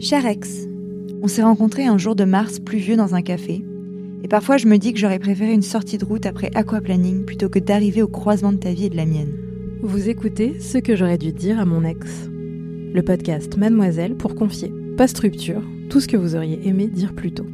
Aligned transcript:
Cher 0.00 0.26
ex, 0.26 0.68
on 1.22 1.26
s'est 1.26 1.42
rencontrés 1.42 1.86
un 1.86 1.98
jour 1.98 2.14
de 2.14 2.22
mars 2.22 2.60
pluvieux 2.60 2.94
dans 2.94 3.16
un 3.16 3.22
café. 3.22 3.64
Et 4.22 4.28
parfois, 4.28 4.56
je 4.56 4.68
me 4.68 4.76
dis 4.76 4.92
que 4.92 4.98
j'aurais 5.00 5.18
préféré 5.18 5.52
une 5.52 5.62
sortie 5.62 5.98
de 5.98 6.04
route 6.04 6.24
après 6.24 6.52
aquaplaning 6.54 7.24
plutôt 7.24 7.48
que 7.48 7.58
d'arriver 7.58 8.00
au 8.00 8.06
croisement 8.06 8.52
de 8.52 8.58
ta 8.58 8.72
vie 8.72 8.86
et 8.86 8.90
de 8.90 8.96
la 8.96 9.06
mienne. 9.06 9.32
Vous 9.82 10.08
écoutez 10.08 10.60
ce 10.60 10.78
que 10.78 10.94
j'aurais 10.94 11.18
dû 11.18 11.32
dire 11.32 11.58
à 11.58 11.64
mon 11.64 11.84
ex. 11.84 12.28
Le 12.30 13.00
podcast 13.02 13.56
Mademoiselle 13.56 14.14
pour 14.14 14.36
confier, 14.36 14.72
pas 14.96 15.08
structure, 15.08 15.62
tout 15.90 16.00
ce 16.00 16.06
que 16.06 16.16
vous 16.16 16.36
auriez 16.36 16.60
aimé 16.68 16.86
dire 16.86 17.12
plus 17.12 17.32
tôt. 17.32 17.46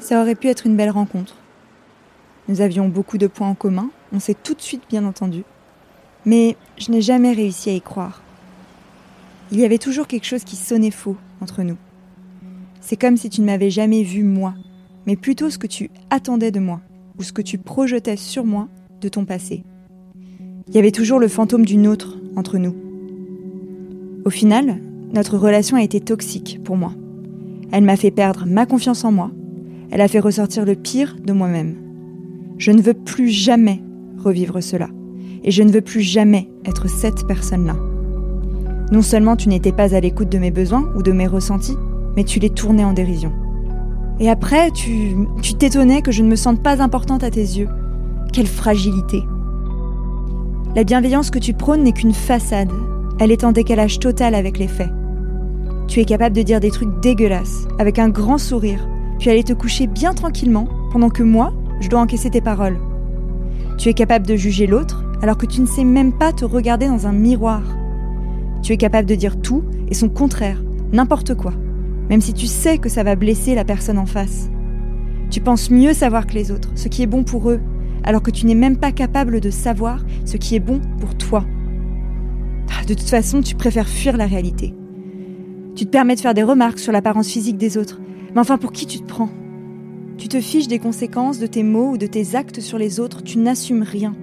Ça 0.00 0.20
aurait 0.20 0.34
pu 0.34 0.48
être 0.48 0.66
une 0.66 0.76
belle 0.76 0.90
rencontre. 0.90 1.36
Nous 2.48 2.60
avions 2.60 2.88
beaucoup 2.88 3.18
de 3.18 3.26
points 3.26 3.48
en 3.48 3.54
commun, 3.54 3.90
on 4.12 4.20
s'est 4.20 4.36
tout 4.42 4.54
de 4.54 4.60
suite 4.60 4.84
bien 4.88 5.04
entendu. 5.04 5.42
Mais 6.24 6.56
je 6.78 6.90
n'ai 6.90 7.02
jamais 7.02 7.32
réussi 7.32 7.70
à 7.70 7.74
y 7.74 7.80
croire. 7.80 8.22
Il 9.50 9.60
y 9.60 9.64
avait 9.64 9.78
toujours 9.78 10.06
quelque 10.06 10.26
chose 10.26 10.44
qui 10.44 10.56
sonnait 10.56 10.90
faux 10.90 11.16
entre 11.40 11.62
nous. 11.62 11.76
C'est 12.80 12.96
comme 12.96 13.16
si 13.16 13.28
tu 13.28 13.40
ne 13.40 13.46
m'avais 13.46 13.70
jamais 13.70 14.02
vu 14.02 14.22
moi, 14.22 14.54
mais 15.06 15.16
plutôt 15.16 15.50
ce 15.50 15.58
que 15.58 15.66
tu 15.66 15.90
attendais 16.10 16.50
de 16.50 16.60
moi, 16.60 16.80
ou 17.18 17.22
ce 17.22 17.32
que 17.32 17.42
tu 17.42 17.58
projetais 17.58 18.16
sur 18.16 18.44
moi 18.44 18.68
de 19.00 19.08
ton 19.08 19.24
passé. 19.24 19.64
Il 20.68 20.74
y 20.74 20.78
avait 20.78 20.90
toujours 20.90 21.18
le 21.18 21.28
fantôme 21.28 21.64
d'une 21.64 21.86
autre 21.86 22.16
entre 22.36 22.58
nous. 22.58 22.74
Au 24.24 24.30
final, 24.30 24.80
notre 25.12 25.38
relation 25.38 25.76
a 25.76 25.82
été 25.82 26.00
toxique 26.00 26.60
pour 26.62 26.76
moi. 26.76 26.92
Elle 27.72 27.84
m'a 27.84 27.96
fait 27.96 28.10
perdre 28.10 28.44
ma 28.46 28.66
confiance 28.66 29.04
en 29.04 29.12
moi, 29.12 29.30
elle 29.90 30.00
a 30.00 30.08
fait 30.08 30.20
ressortir 30.20 30.64
le 30.64 30.74
pire 30.74 31.16
de 31.24 31.32
moi-même. 31.32 31.76
Je 32.58 32.72
ne 32.72 32.82
veux 32.82 32.94
plus 32.94 33.28
jamais 33.28 33.82
revivre 34.18 34.62
cela. 34.62 34.88
Et 35.44 35.50
je 35.50 35.62
ne 35.62 35.70
veux 35.70 35.80
plus 35.80 36.02
jamais 36.02 36.48
être 36.64 36.88
cette 36.88 37.26
personne-là. 37.26 37.76
Non 38.90 39.02
seulement 39.02 39.36
tu 39.36 39.48
n'étais 39.48 39.72
pas 39.72 39.94
à 39.94 40.00
l'écoute 40.00 40.28
de 40.28 40.38
mes 40.38 40.50
besoins 40.50 40.90
ou 40.96 41.02
de 41.02 41.12
mes 41.12 41.26
ressentis, 41.26 41.76
mais 42.16 42.24
tu 42.24 42.40
les 42.40 42.50
tournais 42.50 42.84
en 42.84 42.92
dérision. 42.92 43.32
Et 44.20 44.28
après, 44.28 44.70
tu 44.72 45.14
tu 45.42 45.54
t'étonnais 45.54 46.02
que 46.02 46.10
je 46.10 46.22
ne 46.22 46.28
me 46.28 46.36
sente 46.36 46.62
pas 46.62 46.82
importante 46.82 47.22
à 47.22 47.30
tes 47.30 47.40
yeux. 47.40 47.68
Quelle 48.32 48.48
fragilité. 48.48 49.22
La 50.74 50.84
bienveillance 50.84 51.30
que 51.30 51.38
tu 51.38 51.54
prônes 51.54 51.84
n'est 51.84 51.92
qu'une 51.92 52.12
façade. 52.12 52.72
Elle 53.20 53.32
est 53.32 53.44
en 53.44 53.52
décalage 53.52 54.00
total 54.00 54.34
avec 54.34 54.58
les 54.58 54.68
faits. 54.68 54.90
Tu 55.86 56.00
es 56.00 56.04
capable 56.04 56.36
de 56.36 56.42
dire 56.42 56.60
des 56.60 56.70
trucs 56.70 57.00
dégueulasses, 57.00 57.66
avec 57.78 57.98
un 57.98 58.08
grand 58.08 58.38
sourire, 58.38 58.86
puis 59.18 59.30
aller 59.30 59.44
te 59.44 59.52
coucher 59.52 59.86
bien 59.86 60.14
tranquillement, 60.14 60.68
pendant 60.92 61.10
que 61.10 61.22
moi, 61.22 61.52
je 61.80 61.88
dois 61.88 62.00
encaisser 62.00 62.30
tes 62.30 62.40
paroles. 62.40 62.78
Tu 63.76 63.88
es 63.88 63.94
capable 63.94 64.26
de 64.26 64.36
juger 64.36 64.66
l'autre, 64.66 65.04
alors 65.22 65.38
que 65.38 65.46
tu 65.46 65.60
ne 65.60 65.66
sais 65.66 65.84
même 65.84 66.12
pas 66.12 66.32
te 66.32 66.44
regarder 66.44 66.86
dans 66.86 67.06
un 67.06 67.12
miroir. 67.12 67.62
Tu 68.62 68.72
es 68.72 68.76
capable 68.76 69.08
de 69.08 69.14
dire 69.14 69.40
tout 69.40 69.62
et 69.88 69.94
son 69.94 70.08
contraire, 70.08 70.62
n'importe 70.92 71.34
quoi, 71.34 71.52
même 72.08 72.20
si 72.20 72.32
tu 72.32 72.46
sais 72.46 72.78
que 72.78 72.88
ça 72.88 73.02
va 73.02 73.16
blesser 73.16 73.54
la 73.54 73.64
personne 73.64 73.98
en 73.98 74.06
face. 74.06 74.50
Tu 75.30 75.40
penses 75.40 75.70
mieux 75.70 75.92
savoir 75.92 76.26
que 76.26 76.34
les 76.34 76.50
autres, 76.50 76.70
ce 76.74 76.88
qui 76.88 77.02
est 77.02 77.06
bon 77.06 77.22
pour 77.22 77.50
eux, 77.50 77.60
alors 78.04 78.22
que 78.22 78.30
tu 78.30 78.46
n'es 78.46 78.54
même 78.54 78.78
pas 78.78 78.92
capable 78.92 79.40
de 79.40 79.50
savoir 79.50 80.04
ce 80.24 80.36
qui 80.36 80.54
est 80.54 80.60
bon 80.60 80.80
pour 81.00 81.16
toi. 81.16 81.44
Ah, 82.70 82.84
De 82.86 82.94
toute 82.94 83.08
façon, 83.08 83.42
tu 83.42 83.54
préfères 83.54 83.88
fuir 83.88 84.16
la 84.16 84.26
réalité. 84.26 84.74
Tu 85.74 85.84
te 85.84 85.90
permets 85.90 86.14
de 86.14 86.20
faire 86.20 86.34
des 86.34 86.42
remarques 86.42 86.78
sur 86.78 86.92
l'apparence 86.92 87.28
physique 87.28 87.58
des 87.58 87.76
autres, 87.76 88.00
mais 88.38 88.42
enfin 88.42 88.56
pour 88.56 88.70
qui 88.70 88.86
tu 88.86 89.00
te 89.00 89.04
prends? 89.04 89.30
Tu 90.16 90.28
te 90.28 90.40
fiches 90.40 90.68
des 90.68 90.78
conséquences 90.78 91.40
de 91.40 91.48
tes 91.48 91.64
mots 91.64 91.94
ou 91.94 91.98
de 91.98 92.06
tes 92.06 92.36
actes 92.36 92.60
sur 92.60 92.78
les 92.78 93.00
autres, 93.00 93.24
tu 93.24 93.36
n'assumes 93.36 93.82
rien. 93.82 94.14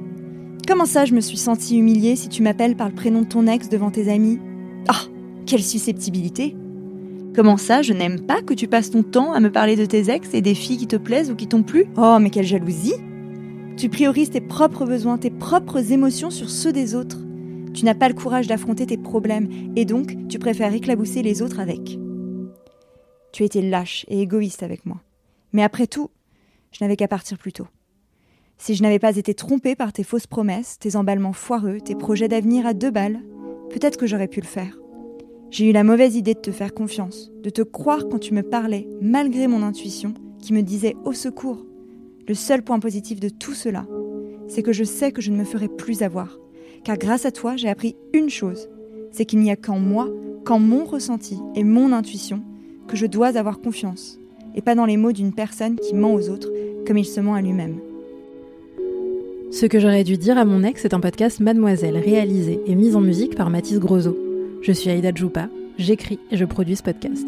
Comment 0.65 0.85
ça 0.85 1.03
je 1.03 1.13
me 1.13 1.19
suis 1.19 1.35
sentie 1.35 1.77
humiliée 1.77 2.15
si 2.15 2.29
tu 2.29 2.41
m'appelles 2.41 2.77
par 2.77 2.87
le 2.87 2.95
prénom 2.95 3.23
de 3.23 3.27
ton 3.27 3.45
ex 3.45 3.67
devant 3.67 3.91
tes 3.91 4.09
amis? 4.09 4.39
Ah, 4.87 5.01
quelle 5.45 5.61
susceptibilité 5.61 6.55
Comment 7.35 7.57
ça 7.57 7.81
je 7.81 7.91
n'aime 7.91 8.21
pas 8.21 8.41
que 8.41 8.53
tu 8.53 8.69
passes 8.69 8.89
ton 8.89 9.03
temps 9.03 9.33
à 9.33 9.41
me 9.41 9.51
parler 9.51 9.75
de 9.75 9.83
tes 9.83 10.09
ex 10.09 10.33
et 10.33 10.41
des 10.41 10.55
filles 10.55 10.77
qui 10.77 10.87
te 10.87 10.95
plaisent 10.95 11.29
ou 11.29 11.35
qui 11.35 11.47
t'ont 11.47 11.63
plu? 11.63 11.83
Oh, 11.97 12.17
mais 12.21 12.29
quelle 12.29 12.45
jalousie 12.45 12.95
Tu 13.75 13.89
priorises 13.89 14.29
tes 14.29 14.39
propres 14.39 14.85
besoins, 14.85 15.17
tes 15.17 15.29
propres 15.29 15.91
émotions 15.91 16.29
sur 16.29 16.49
ceux 16.49 16.71
des 16.71 16.95
autres. 16.95 17.19
Tu 17.73 17.83
n'as 17.83 17.95
pas 17.95 18.07
le 18.07 18.15
courage 18.15 18.47
d'affronter 18.47 18.85
tes 18.85 18.97
problèmes 18.97 19.49
et 19.75 19.83
donc 19.83 20.15
tu 20.29 20.39
préfères 20.39 20.73
éclabousser 20.73 21.21
les 21.21 21.41
autres 21.41 21.59
avec. 21.59 21.99
Tu 23.35 23.43
as 23.43 23.47
été 23.47 23.61
lâche 23.61 24.05
et 24.07 24.21
égoïste 24.21 24.63
avec 24.63 24.85
moi. 24.85 25.01
Mais 25.51 25.61
après 25.61 25.87
tout, 25.87 26.09
je 26.71 26.81
n'avais 26.81 26.95
qu'à 26.95 27.09
partir 27.09 27.37
plus 27.37 27.51
tôt. 27.51 27.67
Si 28.57 28.75
je 28.75 28.81
n'avais 28.81 28.97
pas 28.97 29.17
été 29.17 29.33
trompée 29.33 29.75
par 29.75 29.91
tes 29.91 30.05
fausses 30.05 30.25
promesses, 30.25 30.79
tes 30.79 30.95
emballements 30.95 31.33
foireux, 31.33 31.81
tes 31.81 31.95
projets 31.95 32.29
d'avenir 32.29 32.65
à 32.65 32.73
deux 32.73 32.91
balles, 32.91 33.19
peut-être 33.71 33.97
que 33.97 34.07
j'aurais 34.07 34.29
pu 34.29 34.39
le 34.39 34.45
faire. 34.45 34.79
J'ai 35.51 35.69
eu 35.69 35.73
la 35.73 35.83
mauvaise 35.83 36.15
idée 36.15 36.33
de 36.33 36.39
te 36.39 36.51
faire 36.53 36.73
confiance, 36.73 37.29
de 37.43 37.49
te 37.49 37.61
croire 37.61 38.07
quand 38.09 38.19
tu 38.19 38.33
me 38.33 38.41
parlais, 38.41 38.87
malgré 39.01 39.47
mon 39.47 39.63
intuition, 39.63 40.13
qui 40.39 40.53
me 40.53 40.61
disait 40.61 40.95
au 41.03 41.11
secours. 41.11 41.65
Le 42.29 42.35
seul 42.35 42.63
point 42.63 42.79
positif 42.79 43.19
de 43.19 43.27
tout 43.27 43.53
cela, 43.53 43.85
c'est 44.47 44.63
que 44.63 44.71
je 44.71 44.85
sais 44.85 45.11
que 45.11 45.21
je 45.21 45.31
ne 45.31 45.37
me 45.37 45.43
ferai 45.43 45.67
plus 45.67 46.03
avoir. 46.03 46.39
Car 46.85 46.97
grâce 46.97 47.25
à 47.25 47.33
toi, 47.33 47.57
j'ai 47.57 47.67
appris 47.67 47.97
une 48.13 48.29
chose, 48.29 48.69
c'est 49.11 49.25
qu'il 49.25 49.39
n'y 49.39 49.51
a 49.51 49.57
qu'en 49.57 49.77
moi, 49.77 50.07
qu'en 50.45 50.59
mon 50.59 50.85
ressenti 50.85 51.37
et 51.53 51.65
mon 51.65 51.91
intuition, 51.91 52.41
que 52.87 52.95
je 52.95 53.05
dois 53.05 53.37
avoir 53.37 53.59
confiance, 53.59 54.19
et 54.55 54.61
pas 54.61 54.75
dans 54.75 54.85
les 54.85 54.97
mots 54.97 55.11
d'une 55.11 55.33
personne 55.33 55.77
qui 55.77 55.95
ment 55.95 56.13
aux 56.13 56.29
autres 56.29 56.49
comme 56.85 56.97
il 56.97 57.05
se 57.05 57.19
ment 57.19 57.33
à 57.33 57.41
lui-même. 57.41 57.79
Ce 59.51 59.65
que 59.65 59.79
j'aurais 59.79 60.03
dû 60.03 60.17
dire 60.17 60.37
à 60.37 60.45
mon 60.45 60.63
ex 60.63 60.85
est 60.85 60.93
un 60.93 60.99
podcast 60.99 61.39
Mademoiselle, 61.39 61.97
réalisé 61.97 62.59
et 62.65 62.75
mis 62.75 62.95
en 62.95 63.01
musique 63.01 63.35
par 63.35 63.49
Mathis 63.49 63.79
Grosso. 63.79 64.17
Je 64.61 64.71
suis 64.71 64.89
Aïda 64.89 65.11
Djoupa, 65.13 65.49
j'écris 65.77 66.19
et 66.31 66.37
je 66.37 66.45
produis 66.45 66.75
ce 66.75 66.83
podcast. 66.83 67.27